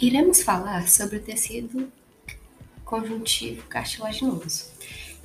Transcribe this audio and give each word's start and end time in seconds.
Iremos 0.00 0.42
falar 0.42 0.86
sobre 0.86 1.16
o 1.16 1.20
tecido 1.20 1.92
conjuntivo 2.84 3.66
cartilaginoso. 3.66 4.70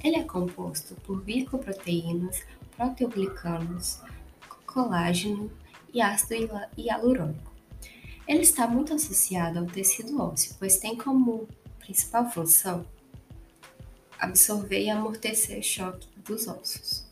Ele 0.04 0.16
é 0.16 0.24
composto 0.24 0.96
por 0.96 1.24
glicoproteínas, 1.24 2.42
proteoglicanos, 2.76 4.02
colágeno 4.66 5.52
e 5.94 6.02
ácido 6.02 6.60
hialurônico. 6.76 7.54
Ele 8.28 8.42
está 8.42 8.66
muito 8.66 8.96
associado 8.96 9.60
ao 9.60 9.68
tecido 9.68 10.20
ósseo, 10.20 10.56
pois 10.58 10.78
tem 10.78 10.98
como 10.98 11.48
principal 11.78 12.32
função 12.32 12.84
absorver 14.18 14.82
e 14.82 14.90
amortecer 14.90 15.62
choque 15.62 16.08
dos 16.26 16.48
ossos. 16.48 17.06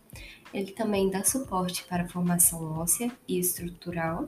Ele 0.52 0.72
também 0.72 1.12
dá 1.12 1.24
suporte 1.24 1.84
para 1.84 2.06
a 2.06 2.10
formação 2.10 2.80
óssea 2.80 3.12
e 3.28 3.38
estrutural 3.38 4.28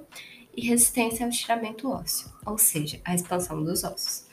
e 0.56 0.68
resistência 0.68 1.26
ao 1.26 1.30
estiramento 1.30 1.90
ósseo, 1.90 2.32
ou 2.46 2.58
seja, 2.58 3.00
a 3.04 3.16
expansão 3.16 3.64
dos 3.64 3.84
ossos. 3.84 4.26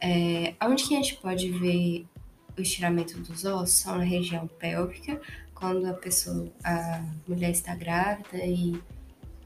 É, 0.00 0.54
onde 0.62 0.84
que 0.84 0.94
a 0.94 0.96
gente 0.96 1.16
pode 1.16 1.50
ver 1.50 2.06
o 2.56 2.60
estiramento 2.60 3.18
dos 3.20 3.44
ossos 3.44 3.76
são 3.76 3.98
na 3.98 4.04
região 4.04 4.46
pélvica, 4.46 5.20
quando 5.54 5.86
a 5.86 5.92
pessoa, 5.92 6.50
a 6.64 7.04
mulher 7.28 7.50
está 7.50 7.74
grávida 7.74 8.38
e 8.38 8.80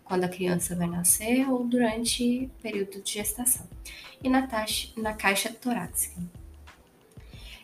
quando 0.04 0.24
a 0.24 0.28
criança 0.28 0.77
vai 0.77 0.86
nascer 0.86 1.48
ou 1.50 1.66
durante 1.66 2.44
o 2.44 2.62
período 2.62 3.02
de 3.02 3.14
gestação, 3.14 3.66
e 4.22 4.28
na, 4.28 4.46
taxa, 4.46 4.88
na 4.96 5.14
caixa 5.14 5.52
torácica. 5.52 6.20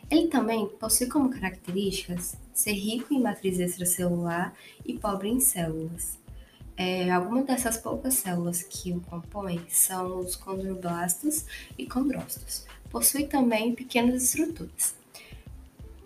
Ele 0.09 0.27
também 0.27 0.67
possui 0.67 1.07
como 1.07 1.29
características 1.29 2.35
ser 2.53 2.73
rico 2.73 3.13
em 3.13 3.21
matriz 3.21 3.57
extracelular 3.59 4.53
e 4.85 4.97
pobre 4.97 5.29
em 5.29 5.39
células. 5.39 6.19
É, 6.77 7.11
algumas 7.11 7.45
dessas 7.45 7.77
poucas 7.77 8.15
células 8.15 8.63
que 8.63 8.91
o 8.91 9.01
compõem 9.01 9.61
são 9.69 10.19
os 10.19 10.35
condroblastos 10.35 11.45
e 11.77 11.85
condrócitos. 11.85 12.65
Possui 12.89 13.25
também 13.25 13.75
pequenas 13.75 14.23
estruturas. 14.23 14.95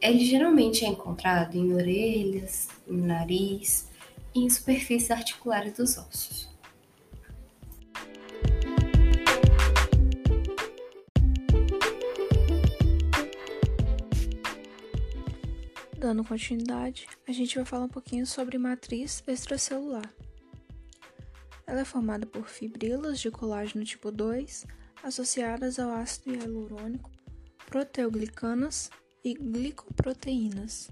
Ele 0.01 0.23
geralmente 0.23 0.85
é 0.85 0.87
encontrado 0.87 1.55
em 1.55 1.73
orelhas, 1.73 2.67
no 2.85 3.05
nariz 3.05 3.87
e 4.35 4.41
em 4.41 4.49
superfícies 4.49 5.09
articulares 5.09 5.73
dos 5.73 5.97
ossos. 5.97 6.49
Dando 15.97 16.23
continuidade, 16.23 17.07
a 17.27 17.31
gente 17.31 17.55
vai 17.55 17.65
falar 17.65 17.85
um 17.85 17.89
pouquinho 17.89 18.27
sobre 18.27 18.59
matriz 18.59 19.23
extracelular. 19.25 20.13
Ela 21.67 21.81
é 21.81 21.85
formada 21.85 22.25
por 22.25 22.47
fibrilas 22.47 23.19
de 23.19 23.31
colágeno 23.31 23.83
tipo 23.83 24.11
2 24.11 24.65
associadas 25.03 25.79
ao 25.79 25.91
ácido 25.91 26.33
hialurônico, 26.33 27.11
proteoglicanas 27.65 28.89
e 29.23 29.33
glicoproteínas. 29.33 30.89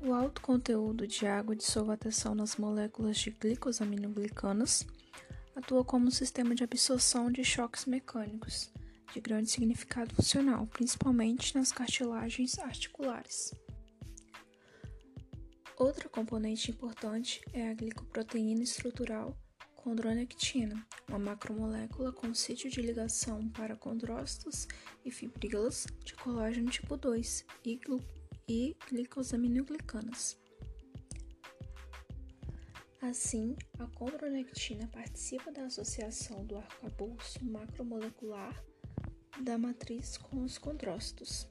O 0.00 0.12
alto 0.12 0.40
conteúdo 0.40 1.06
de 1.06 1.26
água 1.26 1.56
de 1.56 1.64
solvatação 1.64 2.34
nas 2.34 2.56
moléculas 2.56 3.18
de 3.18 3.30
glicosaminoglicanas 3.30 4.86
atua 5.56 5.84
como 5.84 6.06
um 6.06 6.10
sistema 6.10 6.54
de 6.54 6.62
absorção 6.62 7.30
de 7.30 7.42
choques 7.42 7.84
mecânicos 7.84 8.72
de 9.12 9.20
grande 9.20 9.50
significado 9.50 10.14
funcional, 10.14 10.66
principalmente 10.68 11.56
nas 11.56 11.72
cartilagens 11.72 12.58
articulares. 12.58 13.52
Outra 15.76 16.08
componente 16.08 16.70
importante 16.70 17.40
é 17.52 17.70
a 17.70 17.74
glicoproteína 17.74 18.62
estrutural 18.62 19.36
condronectina, 19.78 20.84
uma 21.08 21.18
macromolécula 21.18 22.12
com 22.12 22.34
sítio 22.34 22.68
de 22.68 22.82
ligação 22.82 23.48
para 23.50 23.76
condrócitos 23.76 24.66
e 25.04 25.10
fibrilas 25.10 25.86
de 26.04 26.14
colágeno 26.14 26.68
tipo 26.68 26.96
2 26.96 27.46
e, 27.64 27.80
e 28.48 28.76
glicosaminoglicanas. 28.90 30.36
Assim, 33.00 33.56
a 33.78 33.86
condronectina 33.86 34.88
participa 34.88 35.52
da 35.52 35.64
associação 35.66 36.44
do 36.44 36.56
arcabouço 36.56 37.42
macromolecular 37.44 38.62
da 39.40 39.56
matriz 39.56 40.18
com 40.18 40.42
os 40.42 40.58
condrócitos. 40.58 41.46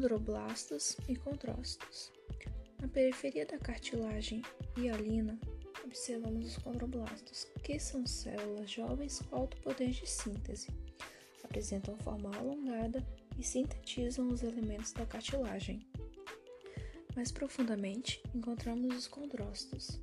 Condroblastos 0.00 0.96
e 1.06 1.14
contrócitos. 1.14 2.10
Na 2.80 2.88
periferia 2.88 3.44
da 3.44 3.58
cartilagem 3.58 4.40
hialina, 4.74 5.38
observamos 5.84 6.46
os 6.46 6.56
condroblastos, 6.56 7.46
que 7.62 7.78
são 7.78 8.06
células 8.06 8.70
jovens 8.70 9.20
com 9.20 9.36
alto 9.36 9.58
poder 9.58 9.90
de 9.90 10.08
síntese. 10.08 10.68
Apresentam 11.44 11.98
forma 11.98 12.34
alongada 12.34 13.06
e 13.38 13.42
sintetizam 13.42 14.28
os 14.28 14.42
elementos 14.42 14.92
da 14.92 15.04
cartilagem. 15.04 15.86
Mais 17.14 17.30
profundamente, 17.30 18.22
encontramos 18.34 18.96
os 18.96 19.06
condrócitos. 19.06 20.00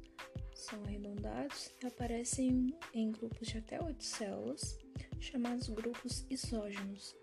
São 0.54 0.84
arredondados 0.84 1.72
e 1.82 1.88
aparecem 1.88 2.72
em 2.94 3.12
grupos 3.12 3.48
de 3.48 3.58
até 3.58 3.84
8 3.84 4.04
células, 4.04 4.78
chamados 5.20 5.70
grupos 5.70 6.24
isógenos, 6.30 7.16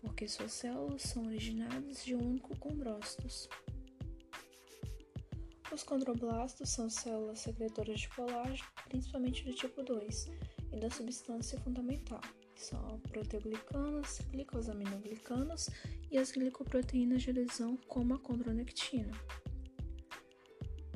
porque 0.00 0.28
suas 0.28 0.52
células 0.52 1.02
são 1.02 1.26
originadas 1.26 2.04
de 2.04 2.14
um 2.14 2.20
único 2.20 2.56
condrócitos. 2.58 3.48
Os 5.72 5.82
condroblastos 5.82 6.70
são 6.70 6.88
células 6.88 7.40
secretoras 7.40 8.00
de 8.00 8.08
colágeno, 8.08 8.68
principalmente 8.88 9.44
do 9.44 9.52
tipo 9.52 9.82
2, 9.82 10.30
e 10.72 10.80
da 10.80 10.90
substância 10.90 11.58
fundamental, 11.60 12.20
que 12.54 12.64
são 12.64 12.98
proteoglicanos, 13.00 14.20
glicosaminoglicanos 14.30 15.68
e 16.10 16.16
as 16.16 16.30
glicoproteínas 16.32 17.22
de 17.22 17.30
adesão, 17.30 17.76
como 17.86 18.14
a 18.14 18.18
condronectina. 18.18 19.12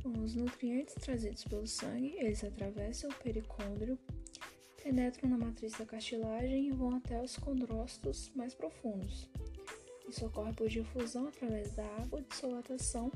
Os 0.04 0.34
nutrientes 0.34 0.94
trazidos 0.94 1.44
pelo 1.44 1.66
sangue, 1.66 2.16
eles 2.18 2.42
atravessam 2.42 3.10
o 3.10 3.14
pericôndrio 3.14 3.98
penetram 4.82 5.30
na 5.30 5.38
matriz 5.38 5.72
da 5.72 5.86
cartilagem 5.86 6.66
e 6.66 6.70
vão 6.70 6.96
até 6.96 7.20
os 7.22 7.36
condrócitos 7.36 8.30
mais 8.34 8.54
profundos. 8.54 9.28
Isso 10.08 10.26
ocorre 10.26 10.52
por 10.52 10.68
difusão 10.68 11.28
através 11.28 11.74
da 11.74 11.84
água, 11.96 12.22
dilatação 12.40 13.10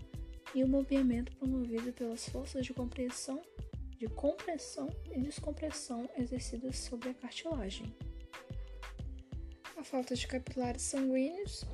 e 0.54 0.62
o 0.62 0.68
movimento 0.68 1.34
promovido 1.36 1.92
pelas 1.92 2.28
forças 2.28 2.64
de 2.64 2.72
compressão, 2.72 3.42
de 3.98 4.06
compressão 4.06 4.88
e 5.10 5.20
descompressão 5.20 6.08
exercidas 6.16 6.78
sobre 6.78 7.10
a 7.10 7.14
cartilagem. 7.14 7.92
A 9.76 9.82
falta 9.82 10.14
de 10.14 10.26
capilares 10.26 10.82
sanguíneos 10.82 11.64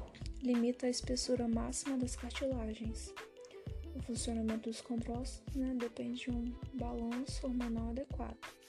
limita 0.42 0.86
a 0.86 0.90
espessura 0.90 1.46
máxima 1.46 1.98
das 1.98 2.16
cartilagens. 2.16 3.12
O 3.94 4.02
funcionamento 4.02 4.70
dos 4.70 4.80
condrócitos 4.80 5.54
né, 5.54 5.74
depende 5.78 6.22
de 6.22 6.30
um 6.30 6.52
balanço 6.74 7.46
hormonal 7.46 7.90
adequado. 7.90 8.61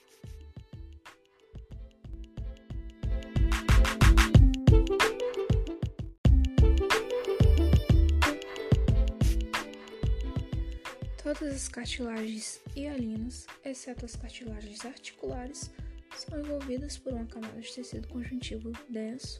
Todas 11.39 11.55
as 11.55 11.67
cartilagens 11.67 12.61
hialinas, 12.75 13.47
exceto 13.65 14.05
as 14.05 14.15
cartilagens 14.15 14.85
articulares, 14.85 15.71
são 16.15 16.39
envolvidas 16.39 16.95
por 16.95 17.11
uma 17.11 17.25
camada 17.25 17.59
de 17.59 17.73
tecido 17.73 18.07
conjuntivo 18.07 18.71
denso, 18.87 19.39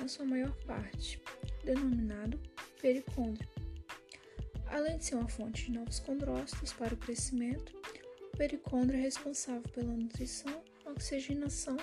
na 0.00 0.08
sua 0.08 0.24
maior 0.24 0.52
parte, 0.66 1.22
denominado 1.62 2.40
pericôndrio. 2.80 3.48
Além 4.66 4.98
de 4.98 5.04
ser 5.04 5.14
uma 5.14 5.28
fonte 5.28 5.66
de 5.66 5.78
novos 5.78 6.00
condrócitos 6.00 6.72
para 6.72 6.92
o 6.92 6.96
crescimento, 6.96 7.72
o 8.20 8.36
pericôndrio 8.36 8.98
é 8.98 9.02
responsável 9.02 9.62
pela 9.72 9.92
nutrição, 9.92 10.60
oxigenação 10.84 11.76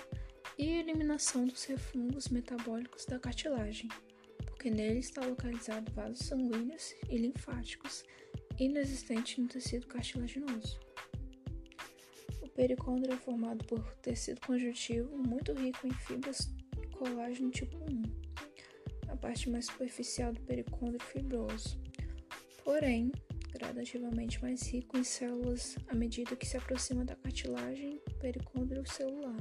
e 0.58 0.80
eliminação 0.80 1.48
dos 1.48 1.64
refungos 1.64 2.28
metabólicos 2.28 3.06
da 3.06 3.18
cartilagem, 3.18 3.88
porque 4.46 4.70
nele 4.70 5.00
está 5.00 5.26
localizado 5.26 5.90
vasos 5.94 6.28
sanguíneos 6.28 6.94
e 7.08 7.18
linfáticos 7.18 8.04
inexistente 8.60 9.40
no 9.40 9.48
tecido 9.48 9.88
cartilaginoso. 9.88 10.80
O 12.42 12.50
pericôndrio 12.50 13.14
é 13.14 13.18
formado 13.18 13.64
por 13.66 13.82
tecido 13.98 14.42
conjuntivo 14.42 15.18
muito 15.18 15.54
rico 15.54 15.88
em 15.88 15.94
fibras 15.94 16.50
colágeno 16.92 17.50
tipo 17.50 17.78
1, 17.78 18.04
a 19.08 19.16
parte 19.16 19.50
mais 19.50 19.68
superficial 19.68 20.34
do 20.34 20.42
pericôndrio 20.42 21.00
fibroso, 21.00 21.80
porém 22.64 23.10
gradativamente 23.54 24.42
mais 24.42 24.68
rico 24.70 24.98
em 24.98 25.04
células 25.04 25.78
à 25.88 25.96
medida 25.96 26.36
que 26.36 26.46
se 26.46 26.58
aproxima 26.58 27.06
da 27.06 27.16
cartilagem 27.16 28.02
pericôndrio 28.20 28.86
celular. 28.86 29.38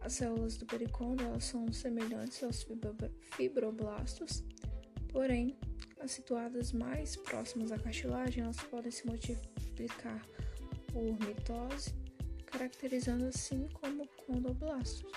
As 0.00 0.14
células 0.14 0.56
do 0.56 0.64
pericôndrio 0.64 1.38
são 1.40 1.70
semelhantes 1.72 2.42
aos 2.42 2.66
fibroblastos, 3.36 4.42
porém 5.08 5.58
As 6.00 6.12
situadas 6.12 6.72
mais 6.72 7.16
próximas 7.16 7.72
à 7.72 7.78
cartilagem, 7.78 8.44
elas 8.44 8.60
podem 8.62 8.90
se 8.90 9.06
multiplicar 9.06 10.24
por 10.92 11.18
mitose, 11.26 11.92
caracterizando 12.46 13.26
assim 13.26 13.68
como 13.80 14.06
condroblastos. 14.26 15.10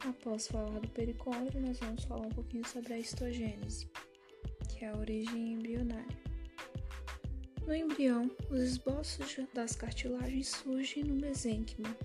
Após 0.00 0.46
falar 0.48 0.80
do 0.80 0.88
pericôndrio, 0.88 1.60
nós 1.60 1.78
vamos 1.78 2.04
falar 2.04 2.26
um 2.26 2.30
pouquinho 2.30 2.66
sobre 2.66 2.94
a 2.94 2.98
histogênese, 2.98 3.88
que 4.68 4.84
é 4.84 4.88
a 4.88 4.96
origem 4.96 5.54
embrionária. 5.54 6.20
No 7.66 7.74
embrião, 7.74 8.30
os 8.50 8.60
esboços 8.60 9.38
das 9.54 9.76
cartilagens 9.76 10.48
surgem 10.48 11.04
no 11.04 11.14
mesênquima, 11.14 11.96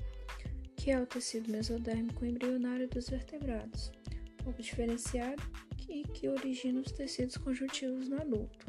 que 0.75 0.91
é 0.91 0.99
o 0.99 1.07
tecido 1.07 1.51
mesodérmico 1.51 2.25
embrionário 2.25 2.87
dos 2.87 3.09
vertebrados, 3.09 3.91
pouco 4.43 4.61
diferenciado 4.61 5.41
e 5.87 6.03
que 6.03 6.27
origina 6.27 6.81
os 6.81 6.91
tecidos 6.91 7.37
conjuntivos 7.37 8.07
no 8.07 8.21
adulto. 8.21 8.65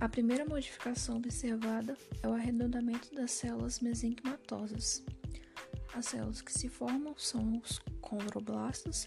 A 0.00 0.08
primeira 0.08 0.44
modificação 0.44 1.16
observada 1.16 1.96
é 2.22 2.28
o 2.28 2.34
arredondamento 2.34 3.14
das 3.14 3.30
células 3.30 3.80
mesenquimatosas. 3.80 5.04
As 5.94 6.06
células 6.06 6.42
que 6.42 6.52
se 6.52 6.68
formam 6.68 7.14
são 7.16 7.58
os 7.58 7.78
condroblastos. 8.00 9.06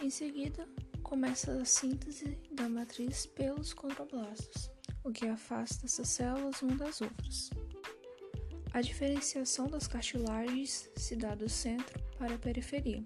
Em 0.00 0.08
seguida, 0.08 0.68
começa 1.02 1.52
a 1.52 1.64
síntese 1.64 2.38
da 2.52 2.68
matriz 2.68 3.26
pelos 3.26 3.74
condroblastos, 3.74 4.70
o 5.04 5.10
que 5.10 5.26
afasta 5.26 5.86
essas 5.86 6.08
células 6.08 6.62
umas 6.62 6.78
das 6.78 7.00
outras. 7.00 7.50
A 8.72 8.80
diferenciação 8.80 9.66
das 9.66 9.88
cartilagens 9.88 10.90
se 10.94 11.16
dá 11.16 11.34
do 11.34 11.48
centro 11.48 11.98
para 12.18 12.34
a 12.34 12.38
periferia, 12.38 13.04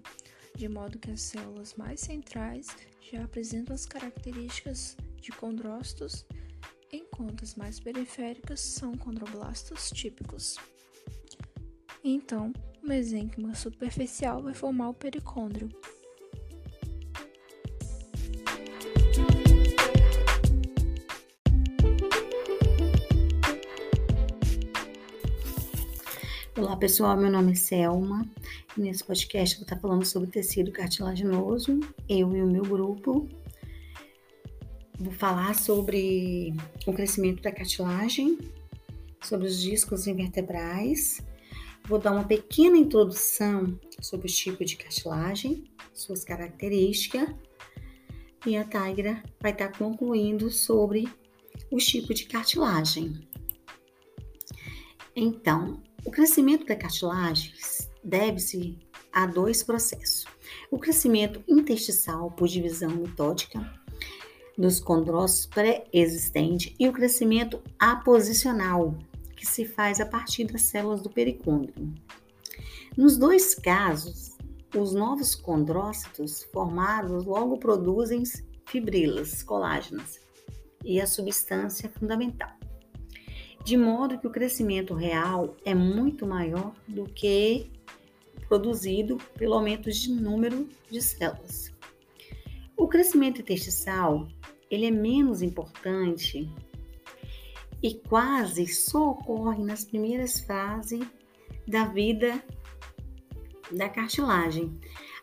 de 0.55 0.67
modo 0.67 0.99
que 0.99 1.11
as 1.11 1.21
células 1.21 1.73
mais 1.75 1.99
centrais 1.99 2.67
já 3.01 3.23
apresentam 3.23 3.73
as 3.73 3.85
características 3.85 4.95
de 5.19 5.31
condrócitos, 5.31 6.25
enquanto 6.91 7.43
as 7.43 7.55
mais 7.55 7.79
periféricas 7.79 8.59
são 8.59 8.95
condroblastos 8.97 9.89
típicos. 9.89 10.57
Então, 12.03 12.53
o 12.83 12.87
mesênquima 12.87 13.55
superficial 13.55 14.41
vai 14.43 14.53
formar 14.53 14.89
o 14.89 14.93
pericôndrio. 14.93 15.69
Olá 26.57 26.77
pessoal, 26.77 27.17
meu 27.17 27.31
nome 27.31 27.53
é 27.53 27.55
Selma 27.55 28.25
nesse 28.77 29.03
podcast 29.03 29.55
eu 29.55 29.59
vou 29.59 29.65
estar 29.65 29.79
falando 29.79 30.05
sobre 30.05 30.29
tecido 30.29 30.71
cartilaginoso, 30.71 31.79
eu 32.07 32.35
e 32.35 32.41
o 32.41 32.47
meu 32.47 32.63
grupo. 32.63 33.27
Vou 34.99 35.13
falar 35.13 35.55
sobre 35.55 36.53
o 36.85 36.93
crescimento 36.93 37.41
da 37.41 37.51
cartilagem, 37.51 38.37
sobre 39.21 39.47
os 39.47 39.59
discos 39.59 40.07
invertebrais 40.07 41.21
Vou 41.85 41.99
dar 41.99 42.13
uma 42.13 42.23
pequena 42.23 42.77
introdução 42.77 43.77
sobre 43.99 44.27
o 44.27 44.33
tipo 44.33 44.63
de 44.63 44.77
cartilagem, 44.77 45.65
suas 45.93 46.23
características, 46.23 47.29
e 48.45 48.55
a 48.55 48.63
Tigra 48.63 49.21
vai 49.41 49.51
estar 49.51 49.77
concluindo 49.77 50.49
sobre 50.49 51.09
o 51.69 51.77
tipo 51.77 52.13
de 52.13 52.25
cartilagem. 52.25 53.27
Então, 55.13 55.81
o 56.05 56.11
crescimento 56.11 56.65
da 56.65 56.75
cartilagem 56.75 57.53
deve-se 58.03 58.77
a 59.11 59.25
dois 59.25 59.63
processos. 59.63 60.25
O 60.69 60.77
crescimento 60.77 61.43
intersticial 61.47 62.31
por 62.31 62.47
divisão 62.47 62.89
mitótica 62.89 63.59
dos 64.57 64.79
condrócitos 64.79 65.47
pré-existentes 65.47 66.75
e 66.79 66.87
o 66.87 66.93
crescimento 66.93 67.61
aposicional 67.79 68.95
que 69.35 69.45
se 69.45 69.65
faz 69.65 69.99
a 69.99 70.05
partir 70.05 70.45
das 70.45 70.61
células 70.63 71.01
do 71.01 71.09
pericôndrio. 71.09 71.93
Nos 72.95 73.17
dois 73.17 73.55
casos, 73.55 74.37
os 74.75 74.93
novos 74.93 75.35
condrócitos 75.35 76.43
formados 76.43 77.25
logo 77.25 77.57
produzem 77.57 78.23
fibrilas, 78.65 79.41
colágenas 79.41 80.19
e 80.83 80.99
a 80.99 81.07
substância 81.07 81.89
fundamental. 81.89 82.62
De 83.63 83.77
modo 83.77 84.19
que 84.19 84.27
o 84.27 84.31
crescimento 84.31 84.93
real 84.93 85.55
é 85.63 85.73
muito 85.73 86.27
maior 86.27 86.73
do 86.87 87.05
que 87.05 87.71
produzido 88.49 89.17
pelo 89.37 89.53
aumento 89.53 89.89
de 89.89 90.11
número 90.11 90.67
de 90.91 91.01
células. 91.01 91.71
O 92.75 92.87
crescimento 92.87 93.39
intersticial 93.39 94.27
ele 94.69 94.87
é 94.87 94.91
menos 94.91 95.41
importante 95.41 96.49
e 97.81 97.93
quase 97.95 98.67
só 98.67 99.11
ocorre 99.11 99.63
nas 99.63 99.85
primeiras 99.85 100.39
fases 100.41 101.01
da 101.67 101.85
vida 101.85 102.43
da 103.71 103.87
cartilagem. 103.87 104.77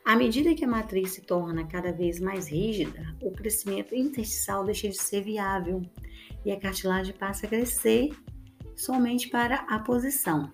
À 0.04 0.16
medida 0.16 0.54
que 0.54 0.64
a 0.64 0.68
matriz 0.68 1.10
se 1.12 1.20
torna 1.20 1.66
cada 1.66 1.92
vez 1.92 2.18
mais 2.20 2.48
rígida, 2.48 3.14
o 3.20 3.30
crescimento 3.30 3.94
intersticial 3.94 4.64
deixa 4.64 4.88
de 4.88 4.96
ser 4.96 5.22
viável 5.22 5.82
e 6.44 6.50
a 6.50 6.58
cartilagem 6.58 7.14
passa 7.14 7.46
a 7.46 7.48
crescer 7.48 8.10
somente 8.80 9.28
para 9.28 9.56
a 9.68 9.78
posição. 9.78 10.52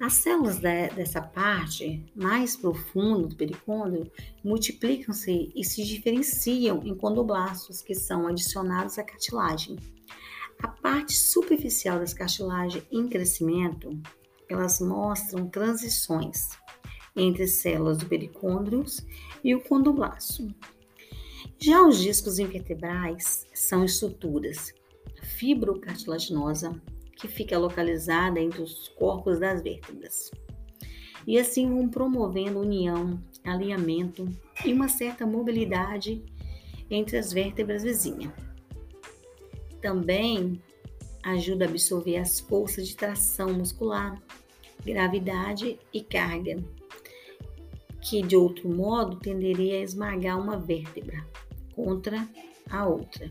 As 0.00 0.14
células 0.14 0.58
de, 0.58 0.88
dessa 0.88 1.22
parte 1.22 2.04
mais 2.16 2.56
profunda 2.56 3.28
do 3.28 3.36
pericôndrio 3.36 4.10
multiplicam-se 4.42 5.52
e 5.54 5.64
se 5.64 5.84
diferenciam 5.84 6.82
em 6.84 6.96
condoblastos 6.96 7.80
que 7.80 7.94
são 7.94 8.26
adicionados 8.26 8.98
à 8.98 9.04
cartilagem. 9.04 9.76
A 10.60 10.66
parte 10.66 11.12
superficial 11.12 12.00
das 12.00 12.12
cartilagens 12.12 12.84
em 12.90 13.08
crescimento, 13.08 13.96
elas 14.48 14.80
mostram 14.80 15.48
transições 15.48 16.48
entre 17.14 17.46
células 17.46 17.98
do 17.98 18.06
pericôndrio 18.06 18.84
e 19.44 19.54
o 19.54 19.60
condoblasto. 19.60 20.48
Já 21.58 21.86
os 21.86 22.00
discos 22.00 22.40
invertebrais 22.40 23.46
são 23.54 23.84
estruturas 23.84 24.74
fibrocartilaginosa 25.22 26.80
que 27.16 27.28
fica 27.28 27.58
localizada 27.58 28.40
entre 28.40 28.62
os 28.62 28.88
corpos 28.88 29.38
das 29.38 29.62
vértebras. 29.62 30.30
E 31.26 31.38
assim 31.38 31.68
vão 31.68 31.88
promovendo 31.88 32.60
união, 32.60 33.22
alinhamento 33.44 34.28
e 34.64 34.72
uma 34.72 34.88
certa 34.88 35.24
mobilidade 35.24 36.24
entre 36.90 37.16
as 37.16 37.32
vértebras 37.32 37.84
vizinhas. 37.84 38.32
Também 39.80 40.60
ajuda 41.22 41.64
a 41.64 41.68
absorver 41.68 42.16
as 42.16 42.40
forças 42.40 42.88
de 42.88 42.96
tração 42.96 43.52
muscular, 43.52 44.20
gravidade 44.84 45.78
e 45.92 46.02
carga, 46.02 46.56
que 48.00 48.20
de 48.20 48.36
outro 48.36 48.68
modo 48.68 49.16
tenderia 49.16 49.78
a 49.78 49.82
esmagar 49.82 50.40
uma 50.40 50.58
vértebra 50.58 51.24
contra 51.74 52.28
a 52.68 52.86
outra. 52.86 53.30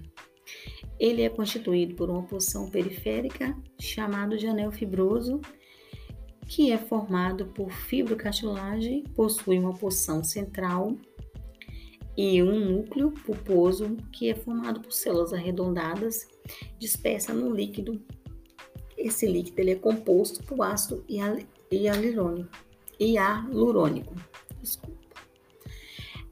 Ele 1.01 1.23
é 1.23 1.29
constituído 1.29 1.95
por 1.95 2.11
uma 2.11 2.21
porção 2.21 2.69
periférica 2.69 3.57
chamado 3.79 4.37
de 4.37 4.45
anel 4.45 4.71
fibroso, 4.71 5.41
que 6.47 6.71
é 6.71 6.77
formado 6.77 7.47
por 7.47 7.71
fibrocartilagem, 7.71 9.03
possui 9.15 9.57
uma 9.57 9.73
porção 9.73 10.23
central 10.23 10.95
e 12.15 12.43
um 12.43 12.69
núcleo 12.69 13.09
pulposo 13.09 13.97
que 14.11 14.29
é 14.29 14.35
formado 14.35 14.79
por 14.79 14.91
células 14.91 15.33
arredondadas 15.33 16.27
dispersa 16.77 17.33
no 17.33 17.51
líquido. 17.51 17.99
Esse 18.95 19.25
líquido 19.25 19.59
ele 19.59 19.71
é 19.71 19.75
composto 19.75 20.43
por 20.43 20.61
ácido 20.61 21.03
hialurônico. 21.71 22.55
hialurônico. 22.99 24.13
Desculpa. 24.61 24.99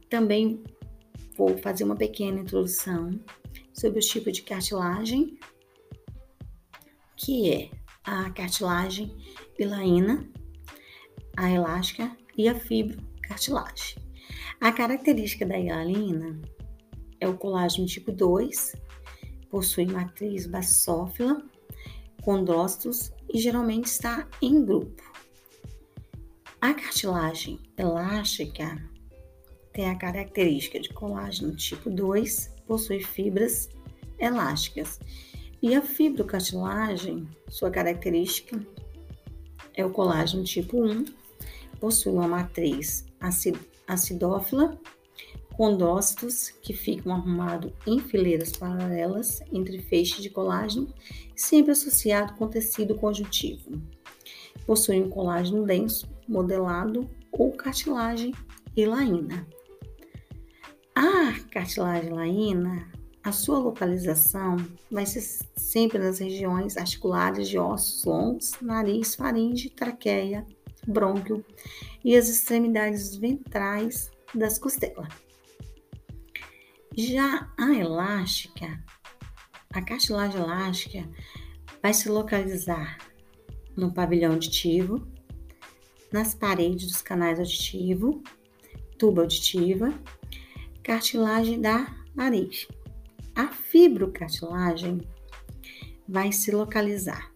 Também 0.08 0.62
vou 1.36 1.58
fazer 1.58 1.86
uma 1.86 1.96
pequena 1.96 2.42
introdução 2.42 3.20
sobre 3.80 4.00
os 4.00 4.06
tipos 4.06 4.34
de 4.34 4.42
cartilagem, 4.42 5.40
que 7.16 7.52
é 7.52 7.72
a 8.04 8.30
cartilagem 8.32 9.16
pilaína, 9.56 10.28
a 11.38 11.50
elástica 11.50 12.16
e 12.38 12.50
a 12.50 12.56
fibrocartilagem. 12.56 13.98
A 14.60 14.72
característica 14.74 15.46
da 15.46 15.56
hialina 15.56 16.42
é 17.22 17.28
o 17.28 17.38
colágeno 17.38 17.88
tipo 17.88 18.12
2, 18.12 18.76
possui 19.50 19.86
matriz 19.86 20.46
basófila, 20.46 21.42
condrócitos 22.22 23.14
e 23.34 23.40
geralmente 23.40 23.86
está 23.86 24.28
em 24.42 24.66
grupo. 24.66 25.02
A 26.60 26.74
cartilagem 26.74 27.58
elástica 27.78 28.78
tem 29.72 29.90
a 29.90 29.96
característica 29.96 30.80
de 30.82 30.90
colágeno 30.90 31.56
tipo 31.56 31.90
2, 31.90 32.59
possui 32.70 33.02
fibras 33.02 33.68
elásticas. 34.20 35.00
E 35.60 35.74
a 35.74 35.82
fibrocartilagem, 35.82 37.28
sua 37.50 37.72
característica 37.72 38.64
é 39.74 39.84
o 39.84 39.90
colágeno 39.90 40.44
tipo 40.44 40.80
1, 40.80 41.06
possui 41.80 42.14
uma 42.14 42.28
matriz 42.28 43.06
acidófila, 43.88 44.80
condrócitos 45.58 46.52
que 46.62 46.74
ficam 46.74 47.12
arrumados 47.12 47.74
em 47.86 48.00
fileiras 48.00 48.52
paralelas 48.52 49.42
entre 49.52 49.82
feixes 49.82 50.22
de 50.22 50.30
colágeno, 50.30 50.94
sempre 51.36 51.72
associado 51.72 52.36
com 52.36 52.48
tecido 52.48 52.96
conjuntivo. 52.96 53.82
Possuem 54.66 55.04
um 55.04 55.10
colágeno 55.10 55.66
denso, 55.66 56.08
modelado 56.28 57.10
ou 57.32 57.52
cartilagem 57.52 58.34
hilaína. 58.78 59.46
A 61.01 61.34
cartilagem 61.50 62.10
hilaína, 62.10 62.91
a 63.24 63.32
sua 63.32 63.58
localização 63.58 64.58
vai 64.91 65.06
ser 65.06 65.22
sempre 65.56 65.98
nas 65.98 66.20
regiões 66.20 66.75
articulares 66.75 67.48
de 67.48 67.58
ossos 67.58 68.03
longos, 68.03 68.51
nariz, 68.62 69.15
faringe, 69.15 69.70
traqueia, 69.70 70.46
brônquio 70.86 71.46
e 72.03 72.18
as 72.18 72.27
extremidades 72.27 73.15
ventrais 73.15 74.12
das 74.36 74.60
costelas. 74.60 75.08
Já 76.98 77.50
a 77.58 77.74
elástica, 77.74 78.84
a 79.74 79.82
cartilagem 79.82 80.41
elástica 80.41 81.10
vai 81.82 81.94
se 81.94 82.10
localizar 82.10 82.98
no 83.74 83.94
pavilhão 83.94 84.34
auditivo, 84.34 85.08
nas 86.12 86.36
paredes 86.36 86.88
dos 86.88 87.01
canais 87.01 87.39
auditivo, 87.39 88.22
tuba 88.98 89.22
auditiva, 89.22 89.94
cartilagem 90.89 91.62
da 91.62 91.86
nariz. 92.15 92.67
A 93.36 93.50
fibrocartilagem 93.50 95.08
vai 96.08 96.31
se 96.31 96.50
localizar 96.50 97.31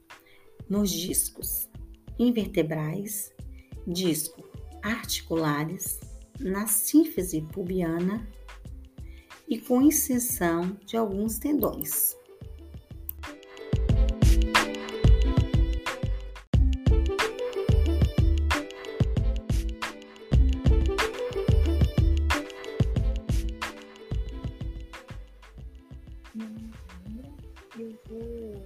nos 0.67 0.89
discos 0.89 1.69
invertebrais, 2.17 3.31
disco 3.85 4.43
articulares, 4.81 5.99
na 6.39 6.65
sínfise 6.65 7.43
pubiana 7.53 8.27
e 9.47 9.59
com 9.59 9.83
inserção 9.83 10.75
de 10.83 10.97
alguns 10.97 11.37
tendões. 11.37 12.17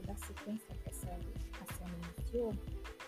Dar 0.02 0.18
sequência 0.18 0.76
que 0.76 0.90
essa, 0.90 1.08
essa 1.08 1.86
iniciou 2.18 2.54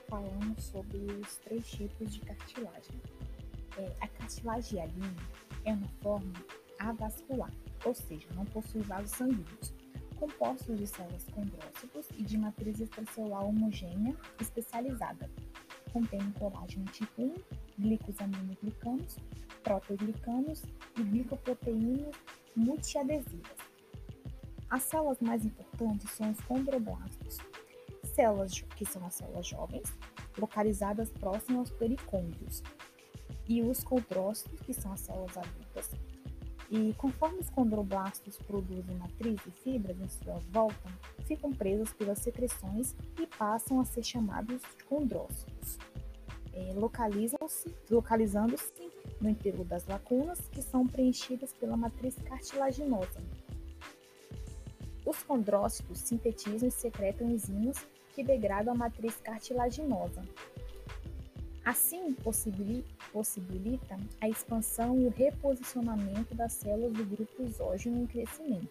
falando 0.10 0.60
sobre 0.60 0.98
os 0.98 1.38
três 1.38 1.70
tipos 1.70 2.14
de 2.14 2.20
cartilagem. 2.22 3.02
É, 3.78 3.96
a 4.02 4.08
cartilagem 4.08 4.80
hialina 4.80 5.16
é 5.66 5.74
uma 5.74 5.88
forma 6.02 6.34
avascular, 6.80 7.52
ou 7.86 7.94
seja, 7.94 8.28
não 8.36 8.46
possui 8.46 8.82
vasos 8.82 9.12
sanguíneos, 9.12 9.74
compostos 10.18 10.78
de 10.78 10.88
células 10.88 11.26
condrócitos 11.26 12.08
e 12.18 12.24
de 12.24 12.38
matriz 12.38 12.80
extracelular 12.80 13.46
homogênea 13.46 14.16
especializada, 14.40 15.30
contendo 15.94 16.38
colágeno 16.40 16.86
tipo 16.86 17.22
1, 17.22 17.36
glicosaminoglicanos, 17.80 19.18
proteoglicanos 19.64 20.64
e 20.98 21.04
glicoproteínas 21.04 22.16
multiadesivas. 22.56 23.58
As 24.70 24.84
células 24.84 25.20
mais 25.20 25.46
importantes 25.46 25.69
são 26.10 26.32
os 26.32 26.40
condroblastos, 26.42 27.38
células 28.04 28.62
que 28.76 28.86
são 28.86 29.06
as 29.06 29.16
células 29.16 29.48
jovens, 29.48 29.98
localizadas 30.38 31.10
próximas 31.12 31.70
aos 31.70 31.72
pericôndios, 31.72 32.64
e 33.48 33.62
os 33.62 33.84
condrócitos, 33.84 34.60
que 34.62 34.74
são 34.74 34.92
as 34.92 35.00
células 35.00 35.36
adultas. 35.38 35.92
E 36.70 36.94
conforme 36.94 37.40
os 37.40 37.50
condroblastos 37.50 38.38
produzem 38.38 38.96
matriz 38.96 39.40
e 39.48 39.52
fibras 39.52 40.00
em 40.00 40.08
sua 40.08 40.40
volta, 40.52 40.90
ficam 41.26 41.52
presos 41.52 41.92
pelas 41.94 42.20
secreções 42.20 42.96
e 43.20 43.26
passam 43.26 43.80
a 43.80 43.86
ser 43.86 44.04
chamados 44.04 44.62
de 44.78 44.84
condrócitos. 44.84 45.80
É, 46.54 46.74
Localizam-se, 46.74 47.76
localizando-se 47.90 48.72
no 49.20 49.30
interior 49.30 49.66
das 49.66 49.86
lacunas, 49.88 50.40
que 50.52 50.62
são 50.62 50.86
preenchidas 50.86 51.54
pela 51.54 51.76
matriz 51.76 52.16
cartilaginosa. 52.24 53.20
Os 55.10 55.24
condrócitos 55.24 55.98
sintetizam 55.98 56.70
e 56.70 56.72
secretam 56.72 57.32
enzimas 57.32 57.78
que 58.14 58.24
degradam 58.24 58.76
a 58.76 58.78
matriz 58.78 59.16
cartilaginosa, 59.16 60.22
Assim, 61.66 62.16
possibilita 63.14 63.98
a 64.22 64.28
expansão 64.28 65.00
e 65.00 65.06
o 65.06 65.10
reposicionamento 65.12 66.34
das 66.34 66.54
células 66.54 66.94
do 66.94 67.06
grupo 67.06 67.44
exógeno 67.44 68.02
em 68.02 68.08
crescimento. 68.08 68.70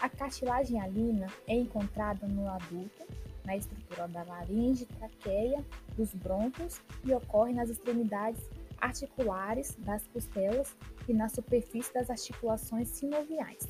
A 0.00 0.08
cartilagem 0.08 0.80
alina 0.80 1.26
é 1.46 1.54
encontrada 1.54 2.26
no 2.26 2.48
adulto, 2.48 3.04
na 3.44 3.56
estrutura 3.56 4.08
da 4.08 4.22
laringe, 4.22 4.86
traqueia, 4.86 5.62
dos 5.96 6.14
brônquios 6.14 6.80
e 7.04 7.12
ocorre 7.12 7.52
nas 7.52 7.68
extremidades 7.68 8.42
articulares 8.80 9.76
das 9.80 10.06
costelas 10.06 10.74
e 11.08 11.12
na 11.12 11.28
superfície 11.28 11.92
das 11.92 12.08
articulações 12.08 12.88
sinoviais, 12.88 13.68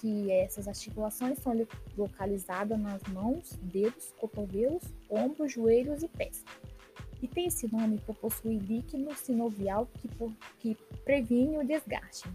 que 0.00 0.30
essas 0.30 0.68
articulações 0.68 1.38
são 1.38 1.52
localizadas 1.96 2.78
nas 2.78 3.02
mãos, 3.04 3.58
dedos, 3.62 4.12
cotovelos, 4.18 4.82
ombros, 5.08 5.52
joelhos 5.52 6.02
e 6.02 6.08
pés 6.08 6.44
e 7.24 7.26
tem 7.26 7.46
esse 7.46 7.66
nome 7.72 7.98
por 8.00 8.14
possuir 8.16 8.60
líquido 8.60 9.14
sinovial 9.14 9.88
que, 9.94 10.08
por, 10.08 10.30
que 10.58 10.76
previne 11.06 11.56
o 11.56 11.66
desgaste. 11.66 12.28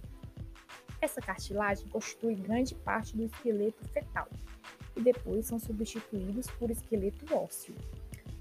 Essa 1.00 1.22
cartilagem 1.22 1.88
constitui 1.90 2.34
grande 2.34 2.74
parte 2.74 3.16
do 3.16 3.24
esqueleto 3.24 3.86
fetal 3.90 4.28
e 4.96 5.02
depois 5.02 5.46
são 5.46 5.60
substituídos 5.60 6.48
por 6.58 6.72
esqueleto 6.72 7.32
ósseo 7.32 7.76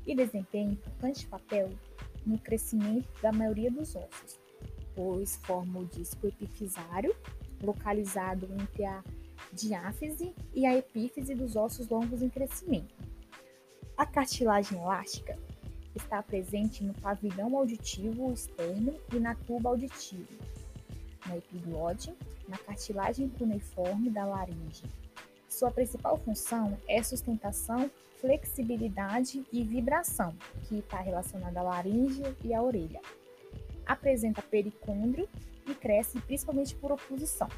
e 0.07 0.15
desempenha 0.15 0.73
importante 0.73 1.27
papel 1.27 1.71
no 2.25 2.39
crescimento 2.39 3.09
da 3.21 3.31
maioria 3.31 3.71
dos 3.71 3.95
ossos, 3.95 4.41
pois 4.97 5.37
forma 5.37 5.81
o 5.81 5.85
disco 5.85 6.27
epifisário, 6.27 7.15
localizado 7.63 8.49
entre 8.61 8.85
a 8.85 9.03
diáfise 9.53 10.35
e 10.55 10.67
a 10.67 10.77
epífise 10.77 11.35
dos 11.35 11.57
ossos 11.57 11.89
longos 11.89 12.23
em 12.23 12.29
crescimento. 12.29 12.95
A 13.97 14.07
cartilagem 14.07 14.81
elástica 14.81 15.39
está 15.95 16.23
presente 16.23 16.85
no 16.85 16.95
pavilhão 16.95 17.57
auditivo 17.57 18.33
externo 18.33 18.95
e 19.13 19.19
na 19.19 19.35
tuba 19.35 19.71
auditiva, 19.71 20.33
na 21.27 21.37
epiglode, 21.37 22.15
na 22.47 22.57
cartilagem 22.59 23.29
cuneiforme 23.29 24.09
da 24.11 24.25
laringe. 24.25 24.85
Sua 25.49 25.71
principal 25.71 26.17
função 26.19 26.79
é 26.87 27.03
sustentação, 27.03 27.91
flexibilidade 28.21 29.45
e 29.53 29.65
vibração, 29.65 30.35
que 30.69 30.79
está 30.79 31.01
relacionada 31.01 31.61
à 31.61 31.63
laringe 31.63 32.23
e 32.45 32.55
à 32.55 32.63
orelha. 32.63 33.01
Apresenta 33.85 34.43
pericôndrio 34.43 35.29
e 35.71 35.75
cresce 35.75 36.21
principalmente 36.21 36.75
por 36.75 36.93
oposição. 36.93 37.49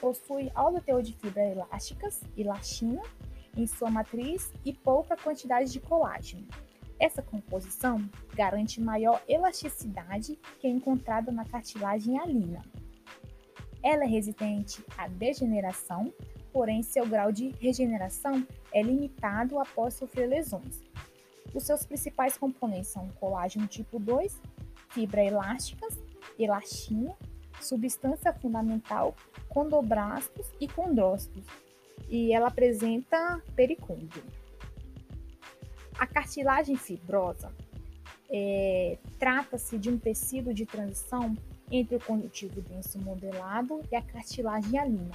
Possui 0.00 0.50
alto 0.54 0.80
teor 0.80 1.02
de 1.02 1.12
fibras 1.14 1.52
elásticas, 1.52 2.20
elastina, 2.36 3.02
em 3.56 3.66
sua 3.66 3.90
matriz 3.90 4.52
e 4.64 4.72
pouca 4.72 5.16
quantidade 5.16 5.72
de 5.72 5.80
colágeno. 5.80 6.46
Essa 6.98 7.22
composição 7.22 7.98
garante 8.34 8.80
maior 8.80 9.22
elasticidade 9.26 10.38
que 10.58 10.66
é 10.66 10.70
encontrada 10.70 11.32
na 11.32 11.44
cartilagem 11.44 12.18
alina. 12.18 12.62
Ela 13.82 14.04
é 14.04 14.06
resistente 14.06 14.84
à 14.96 15.08
degeneração, 15.08 16.12
porém 16.52 16.82
seu 16.82 17.06
grau 17.06 17.32
de 17.32 17.48
regeneração 17.60 18.46
é 18.72 18.82
limitado 18.82 19.58
após 19.58 19.94
sofrer 19.94 20.26
lesões. 20.26 20.82
Os 21.54 21.64
seus 21.64 21.84
principais 21.84 22.36
componentes 22.36 22.90
são 22.90 23.08
colágeno 23.18 23.66
tipo 23.66 23.98
2, 23.98 24.40
fibra 24.90 25.24
elásticas, 25.24 25.98
elastina, 26.42 27.14
substância 27.60 28.32
fundamental, 28.32 29.14
condoblastos 29.48 30.46
e 30.60 30.66
condrócitos, 30.66 31.44
e 32.08 32.32
ela 32.32 32.48
apresenta 32.48 33.42
pericôndrio. 33.54 34.24
A 35.98 36.06
cartilagem 36.06 36.76
fibrosa 36.76 37.52
é, 38.30 38.96
trata-se 39.18 39.76
de 39.78 39.90
um 39.90 39.98
tecido 39.98 40.54
de 40.54 40.64
transição 40.64 41.36
entre 41.70 41.96
o 41.96 42.00
conjuntivo 42.00 42.60
denso 42.62 42.98
modelado 42.98 43.82
e 43.90 43.96
a 43.96 44.02
cartilagem 44.02 44.78
alina. 44.78 45.10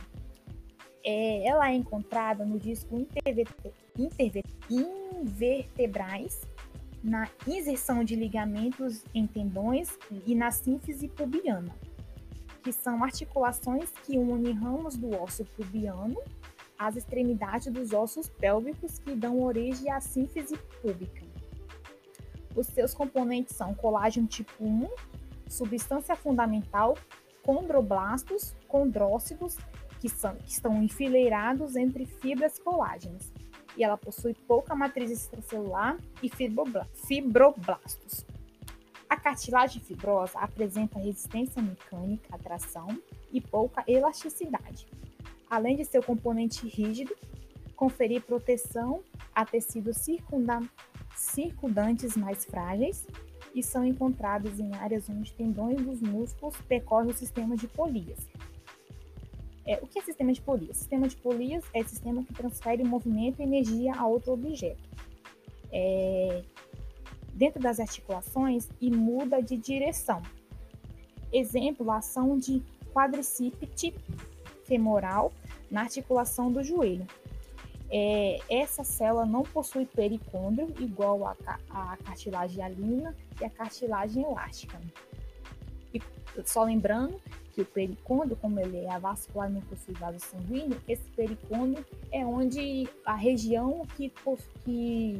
É, 1.03 1.45
ela 1.47 1.69
é 1.69 1.75
encontrada 1.75 2.45
no 2.45 2.59
disco 2.59 2.95
invertebrais, 4.77 6.41
na 7.05 7.29
inserção 7.45 8.03
de 8.03 8.15
ligamentos 8.15 9.05
em 9.13 9.27
tendões 9.27 9.95
e 10.25 10.33
na 10.33 10.49
sínfise 10.49 11.07
pubiana, 11.07 11.73
que 12.63 12.73
são 12.73 13.03
articulações 13.03 13.91
que 14.03 14.17
unem 14.17 14.53
ramos 14.53 14.97
do 14.97 15.15
osso 15.21 15.45
pubiano 15.45 16.19
as 16.79 16.95
extremidades 16.95 17.71
dos 17.71 17.93
ossos 17.93 18.27
pélvicos 18.27 18.97
que 18.97 19.15
dão 19.15 19.39
origem 19.43 19.91
à 19.91 20.01
síntese 20.01 20.57
pública. 20.81 21.21
Os 22.55 22.65
seus 22.67 22.93
componentes 22.95 23.55
são 23.55 23.75
colágeno 23.75 24.27
tipo 24.27 24.51
1, 24.59 24.89
substância 25.47 26.15
fundamental, 26.15 26.97
condroblastos, 27.43 28.55
condrócitos, 28.67 29.57
que, 30.01 30.09
são, 30.09 30.35
que 30.37 30.49
estão 30.49 30.81
enfileirados 30.81 31.75
entre 31.75 32.05
fibras 32.05 32.57
colágenas. 32.57 33.31
E 33.77 33.83
ela 33.83 33.97
possui 33.97 34.33
pouca 34.33 34.75
matriz 34.75 35.11
extracelular 35.11 35.97
e 36.23 36.29
fibroblastos. 36.29 38.25
A 39.09 39.17
cartilagem 39.17 39.81
fibrosa 39.81 40.39
apresenta 40.39 40.99
resistência 40.99 41.61
mecânica 41.61 42.35
à 42.35 42.37
tração 42.37 42.87
e 43.31 43.39
pouca 43.39 43.83
elasticidade, 43.87 44.87
além 45.49 45.75
de 45.75 45.85
seu 45.85 46.01
componente 46.01 46.67
rígido, 46.67 47.15
conferir 47.75 48.21
proteção 48.21 49.03
a 49.33 49.45
tecidos 49.45 49.97
circundantes 51.15 52.15
mais 52.15 52.45
frágeis 52.45 53.05
e 53.53 53.61
são 53.61 53.85
encontrados 53.85 54.59
em 54.59 54.73
áreas 54.75 55.09
onde 55.09 55.31
tendões 55.33 55.81
dos 55.81 56.01
músculos 56.01 56.55
percorrem 56.67 57.11
o 57.11 57.13
sistema 57.13 57.55
de 57.55 57.67
polias. 57.67 58.19
É, 59.65 59.79
o 59.81 59.87
que 59.87 59.97
é 59.97 60.01
sistema 60.01 60.31
de 60.31 60.41
polias? 60.41 60.77
Sistema 60.77 61.07
de 61.07 61.15
polias 61.15 61.63
é 61.73 61.83
sistema 61.83 62.23
que 62.23 62.33
transfere 62.33 62.83
movimento 62.83 63.39
e 63.39 63.43
energia 63.43 63.93
a 63.95 64.05
outro 64.05 64.33
objeto. 64.33 64.83
É, 65.71 66.43
dentro 67.33 67.61
das 67.61 67.79
articulações 67.79 68.69
e 68.79 68.89
muda 68.89 69.41
de 69.41 69.57
direção. 69.57 70.21
Exemplo, 71.33 71.91
a 71.91 71.97
ação 71.97 72.37
de 72.37 72.61
quadricípite 72.93 73.93
femoral 74.63 75.33
na 75.69 75.81
articulação 75.81 76.51
do 76.51 76.63
joelho. 76.63 77.05
É, 77.89 78.39
essa 78.49 78.83
célula 78.83 79.25
não 79.25 79.43
possui 79.43 79.85
pericôndrio, 79.85 80.73
igual 80.79 81.25
a, 81.25 81.35
a 81.69 81.97
cartilagem 81.97 82.63
alina 82.63 83.15
e 83.39 83.45
a 83.45 83.49
cartilagem 83.49 84.23
elástica. 84.23 84.79
E 85.93 86.01
só 86.45 86.63
lembrando 86.63 87.19
que 87.55 87.61
o 87.61 87.65
pericôndrio, 87.65 88.35
como 88.35 88.59
ele 88.59 88.79
é 88.79 88.91
avascular 88.91 89.49
e 89.49 89.53
não 89.53 89.61
possui 89.61 89.93
vaso 89.93 90.19
sanguíneo, 90.19 90.77
esse 90.89 91.09
pericôndrio 91.11 91.85
é 92.11 92.25
onde 92.25 92.85
a 93.05 93.15
região 93.15 93.87
que, 93.95 94.11
que, 94.65 95.19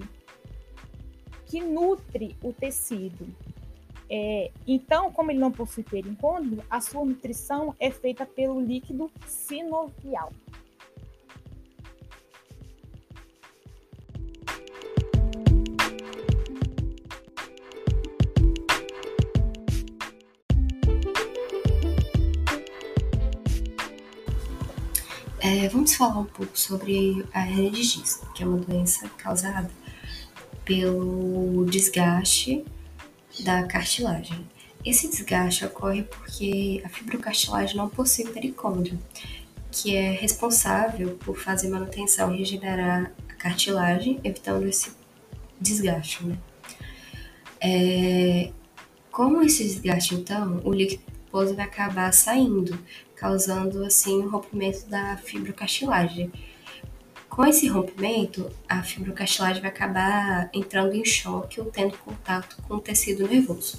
que 1.46 1.62
nutre 1.62 2.36
o 2.44 2.52
tecido. 2.52 3.26
É, 4.10 4.52
então, 4.68 5.12
como 5.14 5.32
ele 5.32 5.40
não 5.40 5.52
possui 5.52 5.84
pericôndrio, 5.84 6.62
a 6.70 6.82
sua 6.82 7.06
nutrição 7.06 7.74
é 7.80 7.90
feita 7.90 8.26
pelo 8.26 8.60
líquido 8.60 9.10
sinovial. 9.26 10.34
É, 25.48 25.70
vamos 25.70 25.94
falar 25.94 26.22
um 26.22 26.26
pouco 26.26 26.58
sobre 26.58 27.24
a 27.32 27.48
hernia 27.48 27.70
de 27.70 27.88
disco, 27.88 28.34
que 28.34 28.42
é 28.42 28.48
uma 28.48 28.58
doença 28.58 29.08
causada 29.10 29.70
pelo 30.64 31.68
desgaste 31.70 32.66
da 33.42 33.62
cartilagem. 33.62 34.44
Esse 34.84 35.08
desgaste 35.08 35.64
ocorre 35.64 36.02
porque 36.02 36.82
a 36.84 36.90
fibrocartilagem 36.90 37.78
não 37.78 37.88
possui 37.88 38.26
pericôndrio, 38.26 38.98
que 39.72 39.96
é 39.96 40.10
responsável 40.10 41.16
por 41.24 41.38
fazer 41.38 41.70
manutenção 41.70 42.34
e 42.34 42.40
regenerar 42.40 43.12
a 43.30 43.34
cartilagem, 43.36 44.20
evitando 44.24 44.68
esse 44.68 44.94
desgaste. 45.62 46.26
Né? 46.26 46.40
É, 47.62 48.52
como 49.12 49.44
esse 49.44 49.64
desgaste, 49.64 50.16
então, 50.16 50.60
o 50.64 50.74
líquido 50.74 51.04
vai 51.32 51.66
acabar 51.66 52.12
saindo, 52.14 52.80
causando 53.16 53.84
assim 53.86 54.24
o 54.24 54.30
rompimento 54.30 54.86
da 54.88 55.18
fibrocartilagem. 55.18 56.32
Com 57.30 57.46
esse 57.46 57.68
rompimento, 57.68 58.50
a 58.68 58.84
fibrocartilagem 58.84 59.62
vai 59.62 59.72
acabar 59.72 60.50
entrando 60.54 60.94
em 60.94 61.04
choque 61.04 61.60
ou 61.60 61.68
tendo 61.68 61.98
contato 61.98 62.58
com 62.68 62.76
o 62.76 62.80
tecido 62.80 63.28
nervoso. 63.28 63.78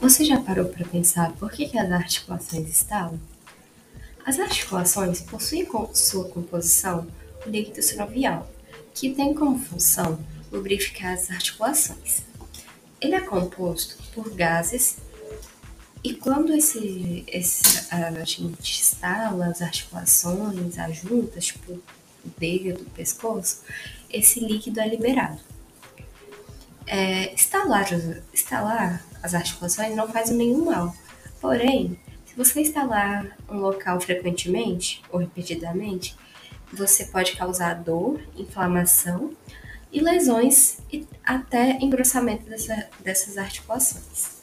Você 0.00 0.24
já 0.24 0.40
parou 0.40 0.64
para 0.64 0.86
pensar 0.86 1.32
por 1.32 1.52
que, 1.52 1.68
que 1.68 1.78
as 1.78 1.92
articulações 1.92 2.68
estalam? 2.68 3.20
As 4.24 4.40
articulações 4.40 5.20
possuem 5.20 5.68
sua 5.92 6.24
composição 6.28 7.06
líquido 7.46 7.82
sinovial, 7.82 8.50
que 8.94 9.14
tem 9.14 9.34
como 9.34 9.58
função 9.58 10.18
lubrificar 10.50 11.14
as 11.14 11.30
articulações. 11.30 12.22
Ele 13.00 13.14
é 13.14 13.20
composto 13.20 13.96
por 14.12 14.30
gases 14.34 14.98
e 16.02 16.14
quando 16.14 16.52
esse, 16.54 17.24
esse, 17.26 17.86
a 17.94 18.24
gente 18.24 18.80
estala 18.80 19.46
as 19.46 19.60
articulações, 19.60 20.78
as 20.78 20.96
juntas, 20.96 21.46
tipo 21.46 21.72
o 21.72 21.82
dedo, 22.38 22.82
o 22.82 22.90
pescoço, 22.90 23.62
esse 24.10 24.40
líquido 24.40 24.80
é 24.80 24.88
liberado. 24.88 25.40
É, 26.86 27.32
instalar, 27.34 27.88
instalar 28.32 29.04
as 29.22 29.34
articulações 29.34 29.94
não 29.94 30.08
faz 30.08 30.30
nenhum 30.30 30.64
mal, 30.64 30.94
porém, 31.40 31.98
se 32.26 32.34
você 32.34 32.62
instalar 32.62 33.36
um 33.48 33.58
local 33.58 34.00
frequentemente 34.00 35.02
ou 35.10 35.20
repetidamente, 35.20 36.16
você 36.72 37.04
pode 37.06 37.36
causar 37.36 37.74
dor, 37.74 38.20
inflamação 38.36 39.32
e 39.92 40.00
lesões 40.00 40.78
e 40.92 41.06
até 41.24 41.78
engrossamento 41.80 42.48
dessa, 42.48 42.88
dessas 43.00 43.36
articulações. 43.36 44.39